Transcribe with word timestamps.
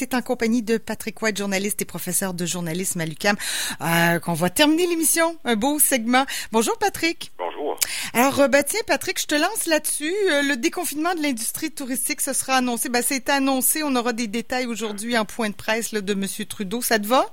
c'est 0.00 0.14
en 0.14 0.22
compagnie 0.22 0.62
de 0.62 0.78
Patrick 0.78 1.20
White, 1.20 1.36
journaliste 1.36 1.82
et 1.82 1.84
professeur 1.84 2.32
de 2.32 2.46
journalisme 2.46 3.02
à 3.02 3.04
l'UQAM, 3.04 3.36
euh, 3.82 4.18
qu'on 4.18 4.32
va 4.32 4.48
terminer 4.48 4.86
l'émission. 4.86 5.36
Un 5.44 5.56
beau 5.56 5.78
segment. 5.78 6.24
Bonjour 6.52 6.78
Patrick. 6.78 7.32
Bonjour. 7.36 7.76
Alors, 8.14 8.40
euh, 8.40 8.48
ben, 8.48 8.64
tiens, 8.66 8.80
Patrick, 8.86 9.20
je 9.20 9.26
te 9.26 9.34
lance 9.34 9.66
là-dessus. 9.66 10.14
Euh, 10.30 10.40
le 10.40 10.56
déconfinement 10.56 11.14
de 11.14 11.22
l'industrie 11.22 11.70
touristique, 11.70 12.22
ce 12.22 12.32
sera 12.32 12.54
annoncé. 12.54 12.88
Ben, 12.88 13.02
été 13.10 13.30
annoncé. 13.30 13.82
On 13.82 13.94
aura 13.94 14.14
des 14.14 14.26
détails 14.26 14.64
aujourd'hui 14.64 15.18
en 15.18 15.26
point 15.26 15.50
de 15.50 15.54
presse 15.54 15.92
là, 15.92 16.00
de 16.00 16.14
M. 16.14 16.24
Trudeau. 16.48 16.80
Ça 16.80 16.98
te 16.98 17.06
va? 17.06 17.26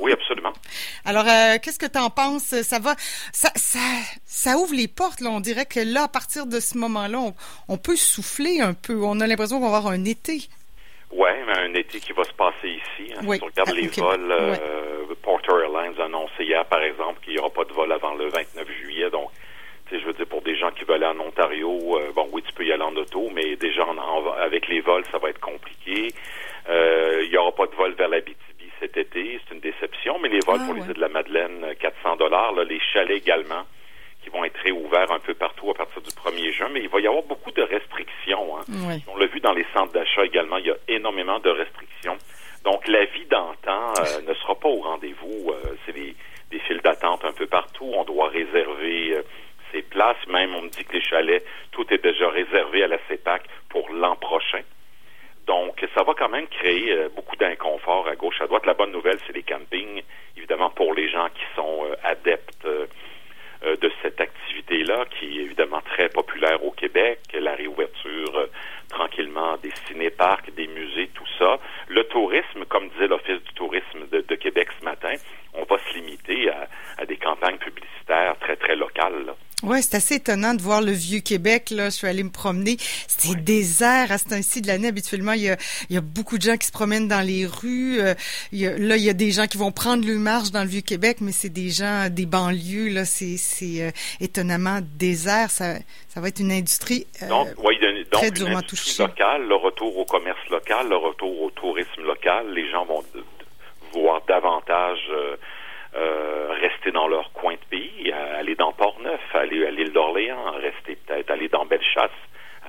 Oui, 0.00 0.10
absolument. 0.10 0.54
Alors, 1.04 1.26
euh, 1.28 1.58
qu'est-ce 1.62 1.78
que 1.78 1.84
tu 1.84 1.98
en 1.98 2.08
penses? 2.08 2.62
Ça 2.62 2.78
va, 2.78 2.96
ça, 3.32 3.50
ça, 3.56 3.78
ça 4.24 4.56
ouvre 4.56 4.72
les 4.72 4.88
portes. 4.88 5.20
Là. 5.20 5.28
On 5.28 5.40
dirait 5.40 5.66
que 5.66 5.80
là, 5.80 6.04
à 6.04 6.08
partir 6.08 6.46
de 6.46 6.60
ce 6.60 6.78
moment-là, 6.78 7.18
on, 7.18 7.34
on 7.68 7.76
peut 7.76 7.96
souffler 7.96 8.62
un 8.62 8.72
peu. 8.72 9.04
On 9.04 9.20
a 9.20 9.26
l'impression 9.26 9.60
qu'on 9.60 9.68
va 9.68 9.76
avoir 9.76 9.92
un 9.92 10.06
été. 10.06 10.48
Oui, 11.12 11.30
mais 11.46 11.55
un 11.86 11.88
été 11.88 12.00
qui 12.00 12.12
va 12.12 12.24
se 12.24 12.32
passer 12.34 12.68
ici. 12.68 13.12
Hein. 13.14 13.20
Oui. 13.24 13.36
Si 13.38 13.42
on 13.42 13.46
regarde 13.46 13.70
Ah, 13.72 13.74
les 13.74 13.86
vols, 13.88 14.32
euh. 14.32 15.14
Porter 15.22 15.52
Airlines 15.62 15.94
a 16.00 16.04
annoncé 16.04 16.44
hier, 16.44 16.64
par 16.66 16.82
exemple, 16.82 17.20
qu'il 17.22 17.32
n'y 17.34 17.38
aura 17.38 17.50
pas 17.50 17.64
de 17.64 17.72
vol 17.72 17.90
avant 17.92 18.14
le 18.14 18.26
29 18.28 18.68
juillet. 18.82 19.10
Donc, 19.10 19.30
je 19.90 19.98
veux 20.04 20.12
dire, 20.12 20.26
pour 20.26 20.42
des 20.42 20.56
gens 20.56 20.70
qui 20.70 20.84
veulent 20.84 21.02
aller 21.02 21.18
en 21.18 21.24
Ontario, 21.24 21.98
euh, 21.98 22.12
bon, 22.14 22.28
oui, 22.32 22.42
tu 22.46 22.52
peux 22.54 22.64
y 22.64 22.72
aller 22.72 22.82
en 22.82 22.94
auto, 22.96 23.28
mais 23.32 23.56
déjà 23.56 23.84
en- 23.86 23.96
en- 23.98 24.32
avec 24.32 24.68
les 24.68 24.80
vols, 24.80 25.04
ça 25.10 25.18
va 25.18 25.30
être 25.30 25.40
compliqué. 25.40 26.12
Euh, 26.68 27.22
Il 27.24 27.30
n'y 27.30 27.36
aura 27.36 27.52
pas 27.52 27.66
de 27.66 27.74
vol 27.74 27.92
vers 27.94 28.08
la 28.08 28.20
BTB 28.20 28.62
cet 28.80 28.96
été. 28.96 29.40
C'est 29.48 29.54
une 29.54 29.60
déception. 29.60 30.18
Mais 30.20 30.28
les 30.28 30.40
vols 30.46 30.58
Ah, 30.60 30.64
pour 30.66 30.74
ouais. 30.74 30.80
les 30.80 30.86
îles 30.88 30.94
de 30.94 31.00
la 31.00 31.08
Madeleine, 31.08 31.64
euh, 31.64 31.74
400 31.74 32.16
dollars. 32.16 32.52
Les 32.64 32.80
chalets 32.92 33.16
également, 33.16 33.64
qui 34.26 34.36
vont 34.36 34.44
être 34.44 34.58
réouverts 34.58 35.12
un 35.12 35.20
peu 35.20 35.34
partout 35.34 35.70
à 35.70 35.74
partir 35.74 36.02
du 36.02 36.10
1er 36.10 36.52
juin. 36.52 36.68
Mais 36.72 36.80
il 36.80 36.88
va 36.88 37.00
y 37.00 37.06
avoir 37.06 37.22
beaucoup 37.22 37.52
de 37.52 37.62
restrictions. 37.62 38.58
Hein. 38.58 38.64
Oui. 38.68 39.02
On 39.06 39.16
l'a 39.16 39.26
vu 39.26 39.40
dans 39.40 39.52
les 39.52 39.66
centres 39.72 39.92
d'achat 39.92 40.24
également, 40.24 40.56
il 40.58 40.66
y 40.66 40.70
a 40.70 40.76
énormément 40.88 41.38
de 41.38 41.50
restrictions. 41.50 42.16
Donc, 42.64 42.88
la 42.88 43.04
vie 43.04 43.26
d'antan 43.26 43.92
euh, 44.00 44.22
ne 44.26 44.34
sera 44.34 44.56
pas 44.56 44.68
au 44.68 44.80
rendez-vous. 44.80 45.52
Euh, 45.52 45.76
c'est 45.84 45.92
des, 45.92 46.16
des 46.50 46.58
files 46.60 46.80
d'attente 46.80 47.24
un 47.24 47.32
peu 47.32 47.46
partout. 47.46 47.88
On 47.94 48.04
doit 48.04 48.28
réserver 48.28 49.14
euh, 49.14 49.22
ses 49.70 49.82
places. 49.82 50.26
Même, 50.28 50.54
on 50.56 50.62
me 50.62 50.68
dit 50.70 50.84
que 50.84 50.94
les 50.94 51.02
chalets, 51.02 51.44
tout 51.70 51.86
est 51.94 52.02
déjà 52.02 52.28
réservé 52.28 52.82
à 52.82 52.88
la 52.88 52.98
CEPAC 53.08 53.44
pour 53.68 53.88
l'an 53.90 54.16
prochain. 54.16 54.62
Donc, 55.46 55.86
ça 55.94 56.02
va 56.02 56.14
quand 56.14 56.28
même 56.28 56.48
créer 56.48 56.92
beaucoup 57.14 57.36
d'inconfort 57.36 58.08
à 58.08 58.16
gauche, 58.16 58.40
à 58.40 58.48
droite. 58.48 58.66
La 58.66 58.74
bonne 58.74 58.90
nouvelle, 58.90 59.18
c'est 59.28 59.32
les 59.32 59.44
campings, 59.44 60.02
évidemment, 60.36 60.70
pour 60.70 60.92
les 60.92 61.08
gens 61.08 61.28
qui 61.28 61.44
sont 61.54 61.86
adeptes 62.02 62.64
euh, 62.64 62.86
euh, 63.64 63.74
de 63.76 63.90
cette 64.02 64.20
activité-là, 64.20 65.06
qui 65.06 65.38
est 65.38 65.44
évidemment 65.44 65.80
très 65.80 66.10
populaire 66.10 66.62
au 66.62 66.72
Québec, 66.72 67.20
la 67.32 67.54
réouverture 67.54 68.36
euh, 68.36 68.46
tranquillement 68.90 69.56
des 69.62 69.70
ciné-parcs, 69.86 70.52
des 70.54 70.66
musées, 70.66 71.08
tout 71.14 71.26
ça. 71.38 71.58
Le 71.88 72.04
tourisme, 72.26 72.64
comme 72.68 72.88
disait 72.88 73.06
l'Office 73.06 73.42
du 73.42 73.52
tourisme 73.54 74.08
de, 74.10 74.20
de 74.20 74.34
Québec 74.34 74.68
ce 74.80 74.84
matin, 74.84 75.14
on 75.54 75.62
va 75.62 75.78
se 75.78 75.94
limiter 75.98 76.50
à, 76.50 76.68
à 76.98 77.06
des 77.06 77.16
campagnes 77.16 77.58
publicitaires 77.58 78.36
très, 78.40 78.56
très 78.56 78.74
locales. 78.74 79.26
là. 79.26 79.34
Ouais, 79.76 79.82
c'est 79.82 79.96
assez 79.98 80.14
étonnant 80.14 80.54
de 80.54 80.62
voir 80.62 80.80
le 80.80 80.92
vieux 80.92 81.20
Québec. 81.20 81.68
Là, 81.70 81.86
je 81.90 81.96
suis 81.96 82.06
allée 82.06 82.22
me 82.22 82.30
promener. 82.30 82.76
C'était 83.08 83.38
désert 83.38 84.10
à 84.10 84.16
ce 84.16 84.24
temps-ci 84.24 84.62
de 84.62 84.68
l'année. 84.68 84.88
Habituellement, 84.88 85.32
il 85.32 85.42
y, 85.42 85.50
a, 85.50 85.56
il 85.90 85.94
y 85.96 85.98
a 85.98 86.00
beaucoup 86.00 86.38
de 86.38 86.42
gens 86.42 86.56
qui 86.56 86.66
se 86.66 86.72
promènent 86.72 87.08
dans 87.08 87.20
les 87.20 87.44
rues. 87.44 88.00
Euh, 88.00 88.14
il 88.52 88.60
y 88.60 88.66
a- 88.66 88.78
là, 88.78 88.96
il 88.96 89.04
y 89.04 89.10
a 89.10 89.12
des 89.12 89.32
gens 89.32 89.46
qui 89.46 89.58
vont 89.58 89.72
prendre 89.72 90.06
le 90.06 90.14
marche 90.16 90.50
dans 90.50 90.62
le 90.62 90.68
vieux 90.68 90.80
Québec, 90.80 91.18
mais 91.20 91.30
c'est 91.32 91.50
des 91.50 91.68
gens 91.68 92.08
des 92.08 92.24
banlieues. 92.24 92.88
Là, 92.88 93.04
c'est, 93.04 93.36
c'est 93.36 93.82
euh, 93.82 93.90
étonnamment 94.22 94.78
désert. 94.82 95.50
Ça, 95.50 95.74
ça 96.08 96.22
va 96.22 96.28
être 96.28 96.40
une 96.40 96.52
industrie. 96.52 97.06
euh, 97.22 97.28
Donc, 97.28 97.48
oui, 97.58 97.78
donc 97.78 98.10
très 98.12 98.28
une 98.28 98.32
durement 98.34 98.56
industrie 98.58 98.92
touchée. 98.92 99.02
locale, 99.02 99.46
le 99.46 99.56
retour 99.56 99.98
au 99.98 100.06
commerce 100.06 100.48
local, 100.50 100.88
le 100.88 100.96
retour 100.96 101.42
au 101.42 101.50
tourisme 101.50 102.02
local, 102.02 102.46
les 102.54 102.70
gens 102.70 102.86
vont 102.86 103.02
de- 103.14 103.18
de- 103.20 104.00
voir 104.00 104.22
davantage 104.26 105.00
euh, 105.10 105.36
euh, 105.96 106.52
rester 106.60 106.90
dans 106.92 107.08
leur 107.08 107.32
coin 107.32 107.54
de 107.54 107.58
pays, 107.70 108.12
euh, 108.12 108.38
aller 108.40 108.54
dans 108.54 108.70
Port-Neuf, 108.72 109.20
aller 109.32 109.64
à 109.66 109.70
l'île 109.70 109.92
d'Orléans, 109.92 110.50
rester 110.60 110.96
peut-être 111.06 111.30
aller 111.30 111.48
dans 111.48 111.64
Bellechasse, 111.64 112.10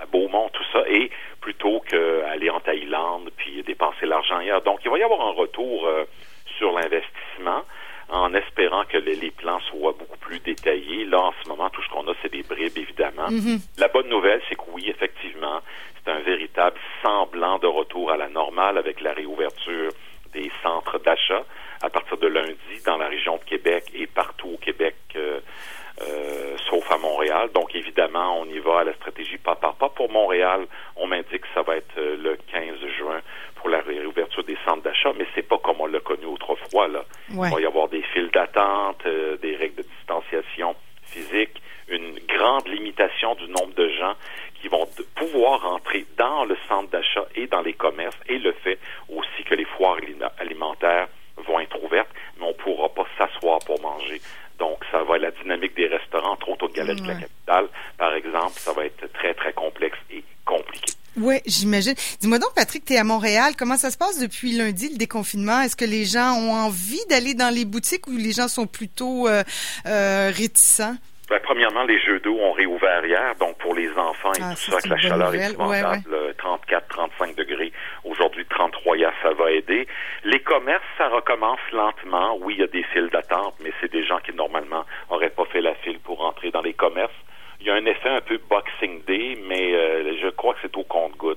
à 0.02 0.06
Beaumont, 0.06 0.48
tout 0.54 0.64
ça, 0.72 0.84
et 0.90 1.10
plutôt 1.42 1.82
qu'aller 1.82 2.50
en 2.50 2.60
Thaïlande 2.62 3.30
puis 3.36 3.64
dépenser 3.64 4.06
l'argent 4.06 4.38
ailleurs. 4.38 4.57
Donc, 4.68 4.82
il 4.84 4.92
va 4.92 4.98
y 4.98 5.04
avoir 5.04 5.22
un 5.22 5.32
retour 5.32 5.88
euh, 5.88 6.04
sur 6.58 6.74
l'investissement 6.74 7.64
en 8.10 8.34
espérant 8.34 8.84
que 8.84 8.98
les, 8.98 9.32
plans 9.32 9.62
soient 9.62 9.96
beaucoup 9.98 10.18
plus 10.18 10.42
détaillés. 10.42 11.06
Là, 11.06 11.22
en 11.22 11.34
ce 11.42 11.48
moment, 11.48 11.70
tout 11.70 11.82
ce 11.84 11.88
qu'on 11.88 12.06
a, 12.10 12.14
c'est 12.22 12.32
des 12.34 12.44
bribes, 12.44 12.78
évidemment. 12.78 13.30
Mhm. 13.30 13.60
La 13.78 13.88
bonne 13.88 14.10
nouvelle, 14.10 14.42
c'est 14.50 14.56
que 14.56 14.70
oui, 14.74 14.84
effectivement, 14.90 15.62
c'est 15.96 16.12
un 16.12 16.20
véritable 16.20 16.78
semblant 17.02 17.60
de 17.60 17.68
retour 17.68 18.12
à 18.12 18.18
la 18.18 18.28
normale 18.28 18.78
avec 18.78 19.00
la 19.00 19.14
réouverture 19.14 19.92
des 20.34 20.52
centres 20.62 21.00
d'achat 21.00 21.46
à 21.82 21.90
partir 21.90 22.18
de 22.18 22.28
lundi 22.28 22.84
dans 22.86 22.98
la 22.98 23.08
région 23.08 23.38
de 23.38 23.44
Québec 23.44 23.86
et 23.94 24.08
partout 24.08 24.50
au 24.56 24.58
Québec, 24.58 24.96
euh, 25.16 25.40
euh, 26.02 26.58
sauf 26.70 26.92
à 26.92 26.98
Montréal. 26.98 27.50
Donc, 27.54 27.74
évidemment, 27.76 28.40
on 28.40 28.46
y 28.46 28.60
va 28.60 28.80
à 28.80 28.84
la 28.84 28.94
stratégie 28.96 29.38
pas 29.38 29.56
par 29.56 29.76
pas. 29.76 29.90
Pour 29.90 30.12
Montréal, 30.12 30.68
on 30.96 31.08
m'indique 31.08 31.42
que 31.42 31.48
ça 31.54 31.62
va 31.62 31.78
être 31.78 31.98
euh, 31.98 32.18
le 32.18 32.38
15 32.52 32.76
juin 32.98 33.22
pour 33.56 33.70
la 33.70 33.82
réouverture 33.82 34.44
des 34.44 34.58
centres 34.66 34.84
d'achat, 35.08 35.18
mais 35.18 35.26
c'est 35.36 35.48
pas 35.48 35.58
comme 35.58 35.78
on 35.80 35.86
l'a 35.88 36.00
connu 36.00 36.26
autrefois. 36.26 36.88
Là. 36.88 37.04
Ouais. 37.34 37.48
Il 37.50 37.54
va 37.56 37.62
y 37.62 37.66
avoir 37.66 37.88
des 37.90 38.02
files 38.14 38.30
d'attente, 38.32 39.02
euh, 39.06 39.38
des 39.38 39.56
règles 39.56 39.76
de 39.76 39.84
distanciation 39.98 40.76
physique, 41.04 41.62
une 41.90 42.20
grande 42.28 42.68
limitation 42.68 43.36
du 43.36 43.48
nombre 43.48 43.74
de 43.76 43.90
gens 43.90 44.14
qui 44.62 44.68
vont 44.68 44.88
pouvoir 45.16 45.66
entrer 45.66 46.06
dans 46.18 46.44
le 46.46 46.58
centre 46.68 46.90
d'achat 46.90 47.26
et 47.36 47.48
dans 47.48 47.62
les 47.62 47.74
commerces 47.74 48.18
et 48.28 48.40
le 48.40 48.52
fait 48.52 48.80
aussi 49.10 49.44
que 49.46 49.56
les 49.56 49.66
foires 49.66 49.96
ali- 49.98 50.16
alimentaires 50.40 51.08
vont 51.48 51.60
être 51.60 51.82
ouvertes, 51.84 52.10
mais 52.40 52.46
on 52.46 52.50
ne 52.50 52.54
pourra 52.54 52.90
pas 52.90 53.06
s'asseoir 53.18 53.60
pour 53.66 53.80
manger. 53.82 54.20
Donc, 54.60 54.80
ça 54.92 55.04
va 55.04 55.18
être 55.18 55.22
la 55.22 55.32
dynamique 55.32 55.76
des 55.76 55.86
restaurants, 55.88 56.32
entre 56.32 56.50
autres 56.50 56.66
aux 56.66 56.70
galeries 56.70 57.00
de 57.00 57.08
la 57.08 57.14
Ouais. 57.14 57.20
capitale, 57.22 57.68
par 57.98 58.14
exemple, 58.16 58.54
ça 58.54 58.74
va 58.74 58.86
être 58.86 59.06
très, 59.14 59.36
très 59.36 59.54
complexe 59.54 60.00
et 60.12 60.24
compliqué. 60.46 60.94
Ouais, 61.16 61.37
j'imagine. 61.48 61.94
Dis-moi 62.20 62.40
donc, 62.40 62.54
Patrick, 62.56 62.86
tu 62.86 62.94
es 62.94 62.98
à 62.98 63.04
Montréal. 63.04 63.54
Comment 63.58 63.78
ça 63.78 63.90
se 63.90 63.98
passe 63.98 64.20
depuis 64.20 64.52
lundi, 64.54 64.90
le 64.92 64.98
déconfinement? 64.98 65.62
Est-ce 65.62 65.76
que 65.76 65.86
les 65.86 66.06
gens 66.06 66.34
ont 66.36 66.54
envie 66.54 67.04
d'aller 67.10 67.34
dans 67.34 67.54
les 67.54 67.66
boutiques 67.66 68.08
ou 68.08 68.12
les 68.18 68.32
gens 68.32 68.48
sont 68.48 68.68
plutôt 68.68 69.28
euh, 69.28 69.44
euh, 69.86 70.32
réticents? 70.34 70.96
Ben, 71.30 71.40
premièrement, 71.44 71.84
les 71.84 72.00
jeux 72.00 72.22
d'eau 72.22 72.38
ont 72.40 72.54
réouvert 72.54 73.06
hier, 73.06 73.36
donc 73.38 73.58
pour 73.58 73.76
les 73.76 73.90
enfants 73.98 74.32
et 74.32 74.42
Ah, 74.42 74.54
tout 74.56 74.72
ça, 74.72 74.80
que 74.80 74.88
la 74.88 74.98
chaleur 74.98 75.36
est 75.36 75.52
nouvelle. 75.58 75.80
Épouvantable, 75.82 76.14
euh, 76.14 76.34
34, 76.38 76.88
35 76.88 77.36
degrés. 77.36 77.74
Aujourd'hui, 78.06 78.46
33 78.50 78.96
hier, 78.96 79.12
ça 79.22 79.34
va 79.34 79.52
aider. 79.52 79.88
Les 80.24 80.40
commerces, 80.40 80.86
ça 80.98 81.10
recommence 81.10 81.60
lentement. 81.74 82.38
Oui, 82.40 82.54
il 82.58 82.62
y 82.62 82.64
a 82.64 82.68
des 82.68 82.84
files 82.94 83.10
d'attente, 83.12 83.56
mais 83.62 83.74
c'est 83.82 83.92
des 83.92 84.06
gens 84.06 84.20
qui, 84.26 84.34
normalement, 84.34 84.86
auraient 85.10 85.30
pas 85.30 85.44
fait 85.52 85.60
la 85.60 85.76
file 85.76 86.00
pour 86.00 86.24
entrer 86.26 86.52
dans 86.52 86.62
les 86.62 86.74
commerces. 86.74 87.12
Il 87.60 87.68
y 87.68 87.72
a 87.72 87.74
un 87.74 87.86
effet 87.86 88.10
un 88.10 88.22
peu 88.22 88.40
Boxing 88.50 89.04
Day, 89.06 89.38
mais 89.50 89.74
euh, 89.74 90.14
je 90.22 90.30
crois 90.30 90.54
que 90.54 90.60
c'est 90.62 90.78
au 90.78 90.84
compte-goutte. 90.84 91.37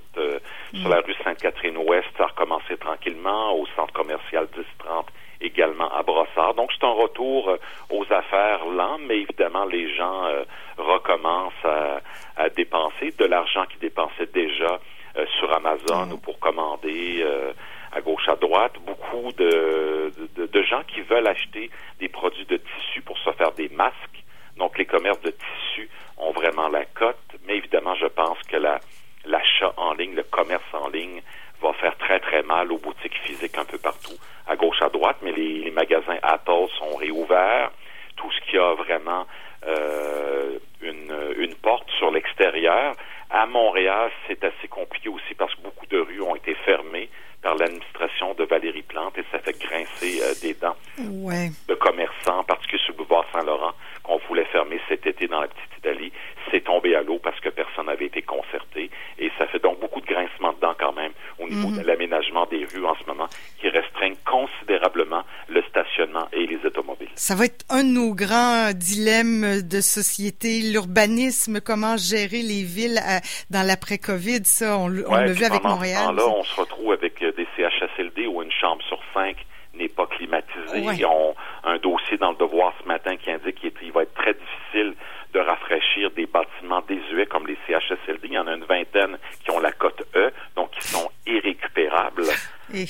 Sur 0.80 0.88
la 0.88 1.00
rue 1.00 1.14
Sainte-Catherine-Ouest, 1.22 2.08
ça 2.16 2.24
a 2.24 2.26
recommencé 2.28 2.74
tranquillement. 2.78 3.52
Au 3.54 3.66
centre 3.76 3.92
commercial 3.92 4.48
1030, 4.56 5.06
également 5.42 5.90
à 5.90 6.02
Brossard. 6.02 6.54
Donc, 6.54 6.70
c'est 6.72 6.86
un 6.86 6.92
retour 6.92 7.50
euh, 7.50 7.58
aux 7.90 8.04
affaires 8.10 8.64
lent, 8.64 8.96
mais 9.06 9.18
évidemment, 9.18 9.66
les 9.66 9.94
gens 9.94 10.24
euh, 10.24 10.44
recommencent 10.78 11.64
à, 11.64 12.00
à 12.36 12.48
dépenser 12.48 13.12
de 13.18 13.26
l'argent 13.26 13.66
qu'ils 13.66 13.80
dépensaient 13.80 14.32
déjà 14.32 14.80
euh, 15.16 15.26
sur 15.38 15.52
Amazon 15.54 16.12
ou 16.12 16.16
pour 16.16 16.38
commander 16.38 17.20
euh, 17.20 17.52
à 17.92 18.00
gauche, 18.00 18.26
à 18.28 18.36
droite. 18.36 18.72
Beaucoup 18.86 19.32
de, 19.32 20.10
de, 20.36 20.46
de 20.46 20.62
gens 20.62 20.82
qui 20.84 21.02
veulent 21.02 21.26
acheter 21.28 21.70
des 21.98 22.08
produits 22.08 22.46
de 22.46 22.56
tissu 22.56 23.02
pour 23.02 23.18
se 23.18 23.30
faire 23.32 23.52
des 23.52 23.68
masques. 23.68 24.24
Donc, 24.56 24.78
les 24.78 24.86
commerces 24.86 25.20
de 25.20 25.30
tissu 25.30 25.90
ont 26.16 26.32
vraiment 26.32 26.68
la 26.68 26.86
cote, 26.86 27.16
mais 27.46 27.56
évidemment, 27.56 27.94
je 27.96 28.06
pense 28.06 28.38
que 28.48 28.56
la, 28.56 28.78
l'achat 29.24 29.72
en 29.76 29.94
ligne, 29.94 30.14
le 30.14 30.22
commerce 30.24 30.62
en 30.72 30.88
ligne 30.88 31.22
va 31.62 31.72
faire 31.74 31.96
très, 31.98 32.20
très 32.20 32.42
mal 32.42 32.72
aux 32.72 32.78
boutiques 32.78 33.18
physiques 33.24 33.58
un 33.58 33.64
peu 33.64 33.78
partout, 33.78 34.14
à 34.46 34.56
gauche, 34.56 34.80
à 34.82 34.88
droite, 34.88 35.16
mais 35.22 35.32
les, 35.32 35.58
les 35.60 35.70
magasins 35.70 36.16
Apple 36.22 36.66
sont 36.78 36.96
réouverts. 36.96 37.70
Tout 38.16 38.30
ce 38.32 38.40
qui 38.50 38.56
a 38.58 38.74
vraiment 38.74 39.26
euh, 39.66 40.58
une, 40.82 41.14
une 41.38 41.54
porte 41.54 41.88
sur 41.98 42.10
l'extérieur. 42.10 42.94
À 43.30 43.46
Montréal, 43.46 44.10
c'est 44.26 44.42
assez 44.42 44.68
compliqué 44.68 45.08
aussi 45.08 45.34
parce 45.34 45.54
que 45.54 45.60
beaucoup 45.62 45.86
de 45.86 45.98
rues 45.98 46.20
ont 46.22 46.34
été 46.34 46.54
fermées 46.64 47.08
par 47.42 47.54
l'administration 47.54 48.34
de 48.34 48.44
Valérie 48.44 48.82
Plante 48.82 49.16
et 49.16 49.24
ça 49.32 49.38
fait 49.38 49.58
grincer 49.58 50.20
euh, 50.22 50.34
des 50.42 50.52
dents 50.54 50.76
Ouais. 50.98 51.48
de 51.68 51.74
commerçants, 51.74 52.40
en 52.40 52.44
particulier 52.44 52.82
sur 52.82 52.92
le 52.92 52.98
boulevard 52.98 53.24
Saint-Laurent, 53.32 53.72
qu'on 54.02 54.18
voulait 54.28 54.44
fermer 54.46 54.78
cet 54.88 55.06
été 55.06 55.26
dans 55.26 55.40
la 55.40 55.48
petite 55.48 55.78
Italie. 55.78 56.12
C'est 56.50 56.64
tombé 56.64 56.94
à 56.94 57.02
l'eau 57.02 57.18
parce 57.22 57.38
que 57.40 57.48
personne 57.48 57.86
n'avait 57.86 58.06
été 58.06 58.20
concerté. 58.20 58.90
Et 59.18 59.30
ça 59.38 59.46
fait 59.46 59.62
donc 59.62 59.78
beaucoup 59.80 60.00
de 60.02 60.06
grincements 60.06 60.52
de 60.52 60.60
dents 60.60 60.74
quand 60.78 60.92
même 60.92 61.12
au 61.38 61.48
niveau 61.48 61.70
de 61.80 61.86
l'aménagement 61.86 62.44
des 62.46 62.66
rues 62.66 62.84
en 62.84 62.94
ce 62.96 63.04
moment 63.06 63.28
qui 63.58 63.68
restreignent 63.70 64.16
considérablement 64.26 65.22
le 65.48 65.62
stationnement 65.62 66.28
et 66.34 66.46
les 66.46 66.58
automobiles. 66.66 67.08
Ça 67.22 67.34
va 67.34 67.44
être 67.44 67.66
un 67.68 67.84
de 67.84 67.90
nos 67.90 68.14
grands 68.14 68.72
dilemmes 68.72 69.60
de 69.60 69.80
société, 69.82 70.60
l'urbanisme, 70.72 71.60
comment 71.60 71.98
gérer 71.98 72.40
les 72.40 72.62
villes 72.62 72.96
à- 72.96 73.20
dans 73.50 73.62
l'après-Covid, 73.66 74.40
ça, 74.44 74.78
on, 74.78 74.84
on 74.86 74.88
Ouais, 74.88 75.26
l'a 75.26 75.32
vu 75.32 75.44
avec 75.44 75.60
pendant 75.60 75.74
ce 75.74 75.80
Montréal. 75.80 76.06
temps-là, 76.06 76.26
on 76.28 76.42
se 76.44 76.58
retrouve 76.58 76.92
avec 76.92 77.22
euh, 77.22 77.30
des 77.32 77.46
CHSLD 77.56 78.26
chambre 78.58 78.82
sur 78.88 78.98
cinq 79.12 79.36
n'est 79.74 79.88
pas 79.88 80.06
climatisée. 80.06 80.80
Ils 80.98 81.04
ont 81.06 81.34
un 81.64 81.76
dossier 81.78 82.16
dans 82.16 82.30
le 82.30 82.36
devoir 82.38 82.72
ce 82.82 82.88
matin 82.88 83.16
qui 83.16 83.30
indique 83.30 83.56
qu'il 83.60 83.92
va 83.92 84.02
être 84.02 84.14
très 84.14 84.34
difficile 84.34 84.94
de 85.32 85.38
rafraîchir 85.40 86.10
des 86.10 86.26
bâtiments 86.26 86.82
désuets 86.88 87.26
comme 87.26 87.46
les 87.46 87.56
CHSLD. 87.66 88.20
Il 88.24 88.32
y 88.32 88.38
en 88.38 88.46
a 88.48 88.54
une 88.54 88.64
vingtaine 88.64 89.16
qui 89.44 89.50
ont 89.50 89.60
la 89.60 89.70
cote 89.72 90.02
E, 90.16 90.32
donc 90.56 90.70
qui 90.72 90.88
sont 90.88 91.08
irrécupérables. 91.26 92.24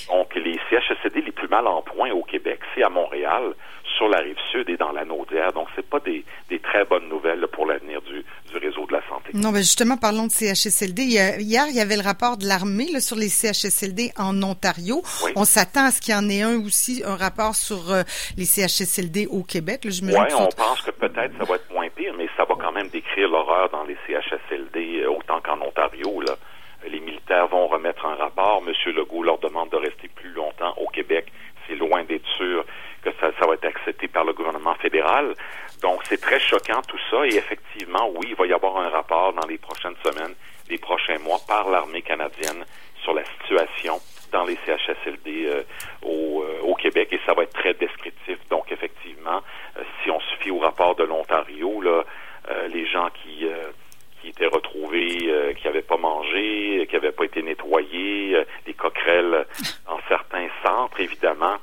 Donc, 0.08 0.34
les 0.34 0.58
CHSLD 0.70 1.20
les 1.22 1.32
plus 1.32 1.48
mal 1.48 1.66
en 1.66 1.82
point 1.82 2.10
au 2.12 2.22
Québec, 2.22 2.60
c'est 2.74 2.82
à 2.82 2.88
Montréal, 2.88 3.54
sur 4.00 4.08
la 4.08 4.20
rive 4.20 4.38
sud 4.50 4.70
et 4.70 4.78
dans 4.78 4.92
la 4.92 5.04
Naudière. 5.04 5.52
Donc, 5.52 5.68
c'est 5.76 5.86
pas 5.86 6.00
des, 6.00 6.24
des, 6.48 6.58
très 6.58 6.86
bonnes 6.86 7.08
nouvelles 7.10 7.46
pour 7.52 7.66
l'avenir 7.66 8.00
du, 8.00 8.24
du, 8.50 8.56
réseau 8.56 8.86
de 8.86 8.94
la 8.94 9.06
santé. 9.06 9.32
Non, 9.34 9.52
mais 9.52 9.58
justement, 9.58 9.98
parlons 9.98 10.26
de 10.26 10.30
CHSLD. 10.30 11.02
Hier, 11.02 11.66
il 11.68 11.76
y 11.76 11.80
avait 11.80 11.96
le 11.96 12.02
rapport 12.02 12.38
de 12.38 12.46
l'armée 12.46 12.98
sur 13.00 13.16
les 13.16 13.28
CHSLD 13.28 14.12
en 14.16 14.42
Ontario. 14.42 15.02
On 15.36 15.44
s'attend 15.44 15.84
à 15.84 15.90
ce 15.90 16.00
qu'il 16.00 16.14
y 16.14 16.16
en 16.16 16.30
ait 16.30 16.40
un 16.40 16.64
aussi, 16.64 17.02
un 17.04 17.16
rapport 17.16 17.54
sur 17.54 17.92
euh, 17.92 18.02
les 18.38 18.46
CHSLD 18.46 19.26
au 19.26 19.42
Québec. 19.42 19.82
Oui, 19.84 20.14
on 20.38 20.48
pense 20.48 20.80
que 20.80 20.92
peut-être 20.92 21.36
ça 21.36 21.44
va 21.44 21.56
être 21.56 21.70
moins 21.70 21.88
pire, 21.90 22.14
mais 22.16 22.26
ça 22.38 22.44
va 22.46 22.54
quand 22.58 22.72
même 22.72 22.88
décrire 22.88 23.28
l'horreur 23.28 23.68
dans 23.68 23.84
les 23.84 23.96
CHSLD 24.06 25.02
euh, 25.02 25.10
autant 25.10 25.40
qu'en 25.42 25.60
Ontario. 25.60 26.22
Là. 26.22 26.36
Les 26.88 27.00
militaires 27.00 27.48
vont 27.48 27.66
remettre 27.66 28.06
un 28.06 28.14
rapport. 28.14 28.62
Monsieur 28.62 28.92
Legault 28.92 29.22
leur 29.22 29.38
demande 29.38 29.68
de 29.68 29.76
rester 29.76 30.08
plus 30.08 30.30
longtemps 30.30 30.72
au 30.78 30.88
Québec. 30.88 31.30
C'est 31.68 31.74
loin 31.74 32.02
d'être 32.04 32.26
sûr 32.38 32.64
que 33.02 33.10
ça, 33.20 33.30
ça 33.38 33.46
va 33.46 33.54
être 33.54 33.64
accepté 33.64 34.08
par 34.08 34.24
le 34.24 34.32
gouvernement 34.32 34.74
Donc, 35.82 36.00
c'est 36.08 36.20
très 36.20 36.40
choquant 36.40 36.82
tout 36.86 36.98
ça. 37.10 37.26
Et 37.26 37.36
effectivement, 37.36 38.10
oui, 38.14 38.28
il 38.30 38.34
va 38.34 38.46
y 38.46 38.52
avoir 38.52 38.76
un 38.78 38.88
rapport 38.88 39.32
dans 39.32 39.46
les 39.46 39.58
prochaines 39.58 39.96
semaines, 40.04 40.34
les 40.68 40.78
prochains 40.78 41.18
mois, 41.18 41.38
par 41.46 41.70
l'armée 41.70 42.02
canadienne 42.02 42.64
sur 43.02 43.14
la 43.14 43.24
situation 43.24 44.00
dans 44.32 44.44
les 44.44 44.56
CHSLD 44.64 45.46
euh, 45.46 45.62
au, 46.02 46.42
euh, 46.42 46.60
au, 46.62 46.74
Québec. 46.74 47.08
Et 47.12 47.20
ça 47.26 47.34
va 47.34 47.42
être 47.42 47.52
très 47.52 47.74
descriptif. 47.74 48.38
Donc, 48.48 48.70
effectivement, 48.70 49.42
euh, 49.76 49.82
si 50.02 50.10
on 50.10 50.20
se 50.20 50.50
au 50.50 50.58
rapport 50.58 50.94
de 50.96 51.04
l'Ontario, 51.04 51.80
là, 51.80 52.04
les 52.72 52.86
gens 52.86 53.08
qui 53.22 53.46
qui 54.20 54.28
étaient 54.28 54.46
retrouvés, 54.46 55.54
qui 55.56 55.66
n'avaient 55.66 55.82
pas 55.82 55.96
mangé, 55.96 56.86
qui 56.88 56.94
n'avaient 56.96 57.12
pas 57.12 57.24
été 57.24 57.42
nettoyés, 57.42 58.36
des 58.66 58.74
coquerelles 58.74 59.46
dans 59.86 60.00
certains 60.08 60.48
centres, 60.64 60.98
évidemment. 60.98 61.58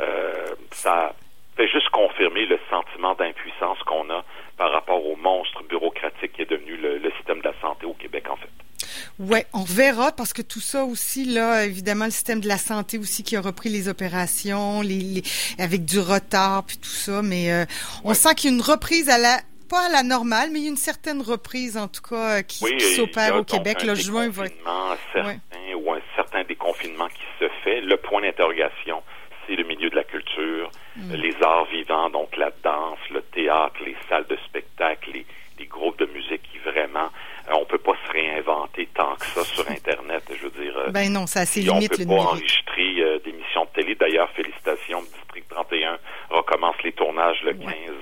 Euh, 0.00 0.46
ça 0.72 1.14
fait 1.56 1.68
juste 1.68 1.89
confirmer 2.00 2.46
le 2.46 2.58
sentiment 2.70 3.14
d'impuissance 3.14 3.78
qu'on 3.84 4.08
a 4.10 4.24
par 4.56 4.72
rapport 4.72 5.04
au 5.06 5.16
monstre 5.16 5.62
bureaucratique 5.64 6.32
qui 6.32 6.42
est 6.42 6.50
devenu 6.50 6.76
le, 6.76 6.98
le 6.98 7.10
système 7.12 7.40
de 7.40 7.44
la 7.44 7.54
santé 7.60 7.86
au 7.86 7.94
Québec, 7.94 8.24
en 8.30 8.36
fait. 8.36 8.48
Ouais, 9.18 9.44
on 9.52 9.64
verra 9.64 10.12
parce 10.12 10.32
que 10.32 10.40
tout 10.40 10.60
ça 10.60 10.84
aussi 10.84 11.26
là, 11.26 11.64
évidemment 11.64 12.06
le 12.06 12.10
système 12.10 12.40
de 12.40 12.48
la 12.48 12.56
santé 12.56 12.96
aussi 12.96 13.22
qui 13.22 13.36
a 13.36 13.40
repris 13.40 13.68
les 13.68 13.88
opérations, 13.88 14.80
les, 14.80 15.00
les 15.00 15.22
avec 15.58 15.84
du 15.84 15.98
retard 16.00 16.64
puis 16.64 16.78
tout 16.78 16.88
ça, 16.88 17.20
mais 17.22 17.52
euh, 17.52 17.64
on 18.04 18.14
sent 18.14 18.34
qu'il 18.36 18.50
y 18.50 18.52
a 18.54 18.56
une 18.56 18.62
reprise 18.62 19.10
à 19.10 19.18
la 19.18 19.36
pas 19.68 19.86
à 19.86 19.88
la 19.88 20.02
normale, 20.02 20.48
mais 20.50 20.60
il 20.60 20.64
y 20.64 20.66
a 20.66 20.70
une 20.70 20.76
certaine 20.76 21.20
reprise 21.20 21.76
en 21.76 21.86
tout 21.86 22.02
cas 22.02 22.38
euh, 22.38 22.42
qui, 22.42 22.64
oui, 22.64 22.76
qui 22.78 22.94
s'opère 22.94 23.36
au 23.36 23.44
Québec. 23.44 23.82
Le 23.84 23.94
juin 23.94 24.28
va 24.28 24.44
certain 25.12 25.28
ouais. 25.28 25.74
ou 25.74 25.92
un 25.92 26.00
certain 26.16 26.42
déconfinement 26.44 27.06
qui 27.08 27.22
se 27.38 27.48
fait. 27.62 27.80
Le 27.82 27.96
point 27.98 28.22
d'interrogation, 28.22 29.02
Mm. 31.00 31.14
les 31.14 31.34
arts 31.42 31.66
vivants, 31.66 32.10
donc 32.10 32.36
la 32.36 32.50
danse, 32.62 32.98
le 33.10 33.22
théâtre, 33.22 33.76
les 33.84 33.96
salles 34.08 34.26
de 34.28 34.36
spectacle, 34.46 35.10
les, 35.12 35.26
les 35.58 35.66
groupes 35.66 35.98
de 35.98 36.06
musique 36.06 36.42
qui 36.42 36.58
vraiment 36.58 37.08
euh, 37.48 37.54
on 37.60 37.64
peut 37.64 37.78
pas 37.78 37.94
se 38.06 38.12
réinventer 38.12 38.88
tant 38.94 39.14
que 39.16 39.26
ça 39.26 39.44
sur 39.44 39.68
Internet. 39.70 40.22
Je 40.30 40.46
veux 40.46 40.62
dire, 40.62 40.76
euh, 40.76 40.90
ben 40.90 41.12
non, 41.12 41.26
c'est 41.26 41.44
limite 41.60 41.98
le 41.98 42.04
On 42.04 42.08
peut 42.08 42.16
pas 42.16 42.30
enregistrer 42.30 43.00
euh, 43.00 43.18
d'émissions 43.24 43.64
de 43.64 43.70
télé. 43.80 43.94
D'ailleurs, 43.94 44.30
félicitations, 44.30 45.02
District 45.02 45.48
31 45.48 45.98
recommence 46.30 46.76
les 46.84 46.92
tournages 46.92 47.42
le 47.44 47.52
ouais. 47.52 47.64
15 47.64 47.99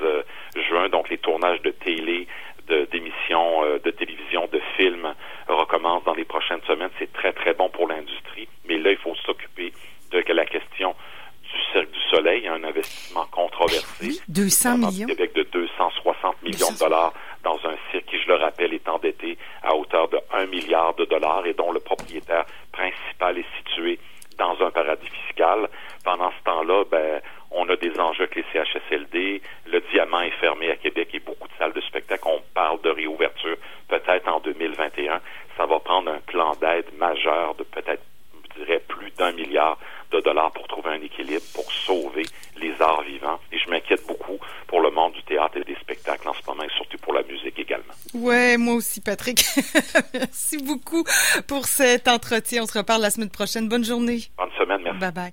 controversé. 13.69 14.21
200 14.29 14.79
millions. 14.79 15.07
Québec 15.07 15.35
de 15.35 15.43
260 15.45 16.43
millions 16.43 16.73
de 16.73 16.79
dollars 16.79 17.13
dans 17.45 17.57
un 17.65 17.77
cirque 17.91 18.07
qui, 18.07 18.21
je 18.21 18.29
le 18.29 18.37
rappelle, 18.37 18.75
est 18.75 18.89
endetté 18.89 19.39
à 19.63 19.75
hauteur 19.75 20.09
de 20.09 20.19
1 20.33 20.47
milliard 20.47 20.95
de 20.95 21.05
dollars 21.05 21.47
et 21.47 21.55
dont 21.55 21.73
le 21.73 21.81
propriétaire 21.81 22.45
principal 22.73 23.39
est 23.39 23.47
situé 23.59 23.99
dans 24.39 24.57
un 24.61 24.71
paradis 24.71 25.09
fiscal. 25.27 25.69
Pendant 26.05 26.31
ce 26.31 26.45
temps-là, 26.45 26.85
ben, 26.91 27.21
on 27.51 27.69
a 27.69 27.77
des 27.77 27.99
enjeux 27.99 28.25
avec 28.25 28.37
les 28.37 28.45
CHSLD. 28.53 29.43
Le 29.67 29.81
diamant 29.93 30.21
est 30.21 30.39
fermé 30.41 30.71
à 30.71 30.77
Québec 30.77 31.11
et 31.15 31.21
beaucoup 31.21 31.49
de 31.49 31.53
salles 31.59 31.73
de 31.73 31.81
spectacle. 31.81 32.23
On 32.27 32.43
parle 32.55 32.81
de 32.83 32.91
réouverture 32.91 33.57
peut-être 33.89 34.29
en 34.29 34.41
2021. 34.41 35.21
Ça 35.57 35.67
va 35.67 35.81
prendre 35.81 36.11
un 36.11 36.21
plan 36.21 36.55
d'aide 36.61 36.87
majeur 36.99 37.55
de 37.57 37.65
peut-être, 37.65 38.03
je 38.55 38.65
dirais, 38.65 38.81
plus 38.87 39.11
d'un 39.13 39.33
milliard 39.33 39.79
de 40.11 40.21
dollars 40.21 40.53
pour 40.53 40.67
trouver 40.69 40.91
un 40.91 41.03
équilibre, 41.03 41.43
pour 41.55 41.71
sauver 41.73 42.25
les 42.61 42.81
arts 42.81 43.03
vivants. 43.03 43.39
Et 43.53 43.59
je 43.59 43.69
m'inquiète 43.71 44.07
beaucoup 44.07 44.39
pour 44.67 44.81
le 44.81 44.91
monde 44.91 45.13
du 45.13 45.23
théâtre 45.23 45.57
et 45.57 45.65
des 45.65 45.77
spectacles 45.77 46.29
en 46.29 46.35
ce 46.35 46.41
moment, 46.47 46.63
et 46.63 46.71
surtout 46.77 46.99
pour 46.99 47.13
la 47.13 47.23
musique 47.23 47.59
également. 47.59 47.95
Ouais, 48.15 48.57
moi 48.69 48.77
aussi, 48.77 49.01
Patrick. 49.01 49.45
merci 50.15 50.59
beaucoup 50.59 51.05
pour 51.47 51.67
cet 51.67 52.07
entretien. 52.07 52.65
On 52.65 52.67
se 52.67 52.77
reparle 52.77 53.01
la 53.01 53.11
semaine 53.11 53.31
prochaine. 53.31 53.69
Bonne 53.69 53.85
journée. 53.85 54.25
Bonne 54.37 54.51
semaine, 54.59 54.81
merci. 54.85 55.01
Bye 55.01 55.13
bye. 55.13 55.33